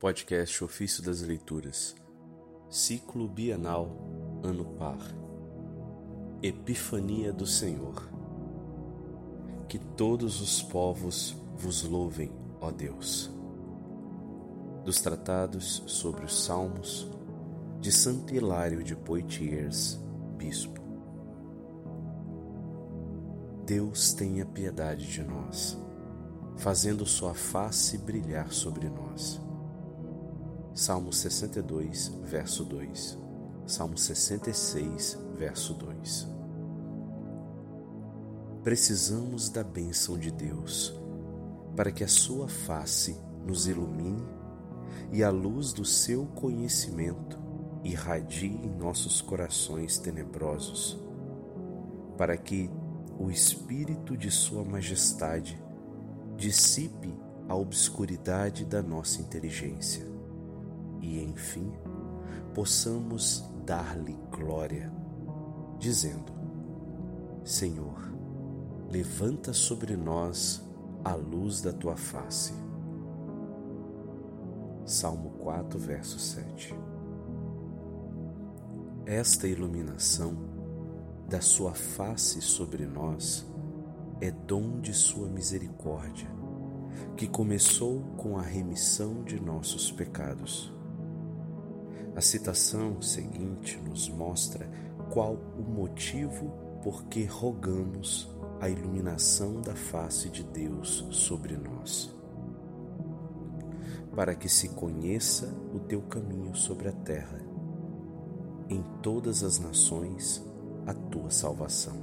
[0.00, 1.96] Podcast Ofício das Leituras,
[2.70, 3.90] Ciclo Bienal,
[4.44, 5.00] Ano Par,
[6.40, 8.08] Epifania do Senhor.
[9.68, 12.30] Que todos os povos vos louvem,
[12.60, 13.28] ó Deus.
[14.84, 17.10] Dos tratados sobre os Salmos,
[17.80, 19.98] de Santo Hilário de Poitiers,
[20.36, 20.80] Bispo.
[23.66, 25.76] Deus tenha piedade de nós
[26.56, 29.47] fazendo sua face brilhar sobre nós.
[30.78, 33.18] Salmo 62, verso 2.
[33.66, 36.28] Salmo 66, verso 2.
[38.62, 40.94] Precisamos da bênção de Deus
[41.74, 44.22] para que a sua face nos ilumine
[45.10, 47.36] e a luz do seu conhecimento
[47.82, 50.96] irradie em nossos corações tenebrosos,
[52.16, 52.70] para que
[53.18, 55.60] o Espírito de Sua Majestade
[56.36, 57.12] dissipe
[57.48, 60.17] a obscuridade da nossa inteligência
[61.00, 61.72] e, enfim,
[62.54, 64.92] possamos dar-lhe glória,
[65.78, 66.32] dizendo:
[67.44, 68.12] Senhor,
[68.90, 70.62] levanta sobre nós
[71.04, 72.52] a luz da tua face.
[74.84, 76.74] Salmo 4, verso 7.
[79.04, 80.36] Esta iluminação
[81.28, 83.46] da sua face sobre nós
[84.20, 86.28] é dom de Sua misericórdia,
[87.16, 90.72] que começou com a remissão de nossos pecados.
[92.18, 94.68] A citação seguinte nos mostra
[95.08, 96.50] qual o motivo
[96.82, 98.28] por que rogamos
[98.60, 102.12] a iluminação da face de Deus sobre nós.
[104.16, 107.40] Para que se conheça o teu caminho sobre a terra,
[108.68, 110.44] em todas as nações
[110.88, 111.94] a tua salvação.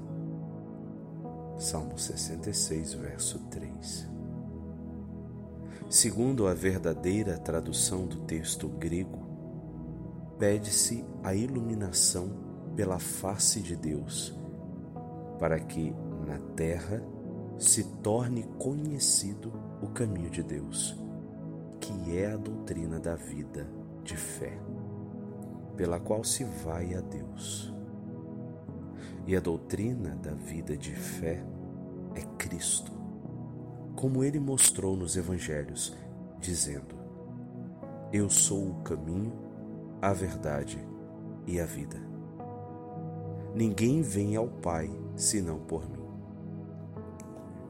[1.58, 4.08] Salmo 66, verso 3.
[5.90, 9.25] Segundo a verdadeira tradução do texto grego,
[10.38, 12.30] pede-se a iluminação
[12.76, 14.38] pela face de Deus,
[15.40, 17.02] para que na terra
[17.58, 19.52] se torne conhecido
[19.82, 20.98] o caminho de Deus,
[21.80, 23.68] que é a doutrina da vida
[24.04, 24.58] de fé,
[25.78, 27.74] pela qual se vai a Deus.
[29.28, 31.44] E a doutrina da vida de fé
[32.14, 32.92] é Cristo,
[33.96, 35.96] como ele mostrou nos evangelhos,
[36.40, 36.96] dizendo:
[38.12, 39.34] Eu sou o caminho,
[40.06, 40.78] a verdade
[41.48, 41.98] e a vida.
[43.56, 46.06] Ninguém vem ao Pai senão por mim.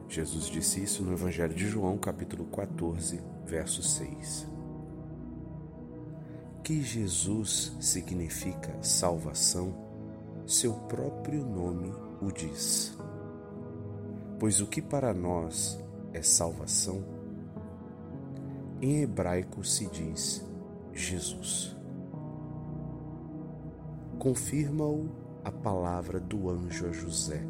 [0.06, 4.46] Jesus disse isso no Evangelho de João, capítulo 14, verso 6.
[6.62, 9.74] Que Jesus significa salvação
[10.46, 12.98] seu próprio nome o diz.
[14.38, 15.82] Pois o que para nós
[16.12, 17.02] é salvação,
[18.82, 20.46] em hebraico se diz
[20.92, 21.75] Jesus.
[24.26, 25.08] Confirma-o
[25.44, 27.46] a palavra do anjo a José,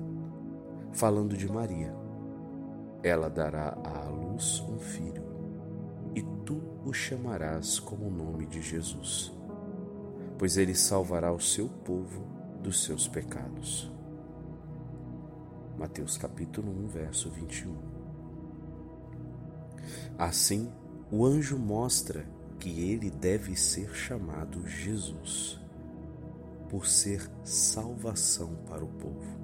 [0.93, 1.97] falando de Maria.
[3.03, 5.25] Ela dará à luz um filho,
[6.15, 9.33] e tu o chamarás como o nome de Jesus,
[10.37, 12.27] pois ele salvará o seu povo
[12.63, 13.91] dos seus pecados.
[15.79, 17.75] Mateus capítulo 1, verso 21.
[20.19, 20.71] Assim,
[21.11, 25.59] o anjo mostra que ele deve ser chamado Jesus,
[26.69, 29.39] por ser salvação para o povo.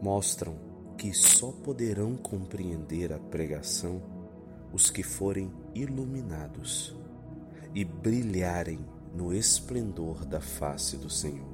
[0.00, 0.56] Mostram
[0.96, 4.02] que só poderão compreender a pregação
[4.72, 6.96] os que forem iluminados
[7.74, 8.84] e brilharem
[9.14, 11.46] no esplendor da face do Senhor.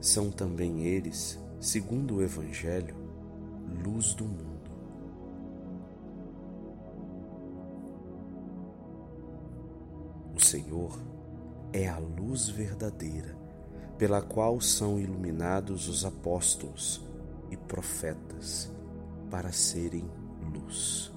[0.00, 2.96] São também eles, segundo o Evangelho,
[3.84, 4.70] luz do mundo.
[10.34, 10.98] O Senhor
[11.72, 13.36] é a luz verdadeira,
[13.98, 17.06] pela qual são iluminados os apóstolos
[17.50, 18.70] e profetas
[19.30, 20.10] para serem
[20.52, 21.12] luz.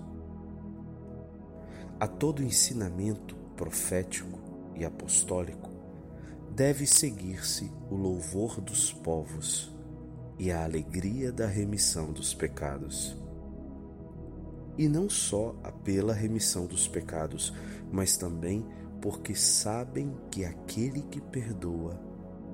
[2.00, 4.40] A todo ensinamento profético
[4.76, 5.70] e apostólico,
[6.52, 9.74] deve seguir-se o louvor dos povos
[10.38, 13.18] e a alegria da remissão dos pecados.
[14.78, 17.54] E não só pela remissão dos pecados,
[17.92, 18.66] mas também
[19.06, 22.02] porque sabem que aquele que perdoa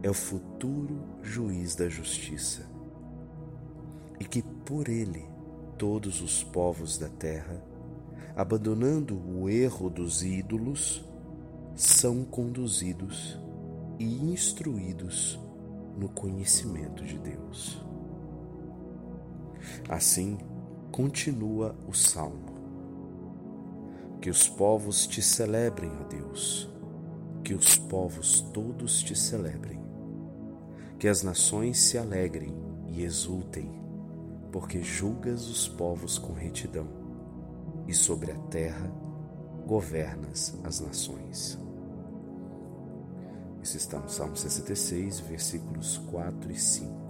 [0.04, 2.70] é o futuro juiz da justiça,
[4.20, 5.26] e que por ele
[5.78, 7.64] todos os povos da terra
[8.36, 11.06] abandonando o erro dos ídolos,
[11.74, 13.40] são conduzidos
[13.98, 15.40] e instruídos
[15.98, 17.82] no conhecimento de Deus.
[19.88, 20.38] Assim,
[20.92, 22.51] continua o salmo.
[24.22, 26.70] Que os povos te celebrem, ó Deus,
[27.44, 29.82] que os povos todos te celebrem,
[31.00, 32.56] que as nações se alegrem
[32.88, 33.82] e exultem,
[34.52, 36.88] porque julgas os povos com retidão,
[37.88, 38.90] e sobre a terra
[39.66, 41.58] governas as nações.
[43.64, 47.02] Isso está no Salmo 66, versículos 4 e 5.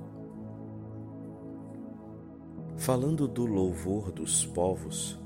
[2.78, 5.21] Falando do louvor dos povos,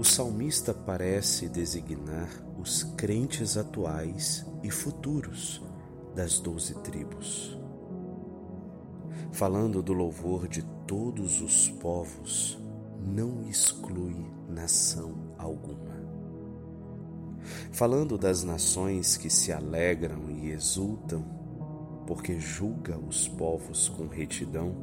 [0.00, 2.26] o salmista parece designar
[2.58, 5.62] os crentes atuais e futuros
[6.16, 7.54] das doze tribos.
[9.30, 12.58] Falando do louvor de todos os povos,
[12.98, 14.16] não exclui
[14.48, 16.00] nação alguma.
[17.70, 21.22] Falando das nações que se alegram e exultam,
[22.06, 24.74] porque julga os povos com retidão,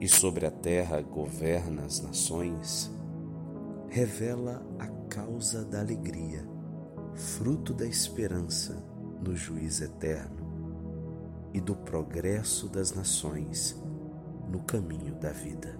[0.00, 2.92] e sobre a terra governa as nações,
[3.94, 6.44] revela a causa da alegria,
[7.14, 8.84] fruto da esperança
[9.22, 13.80] no juiz eterno e do progresso das nações
[14.48, 15.78] no caminho da vida.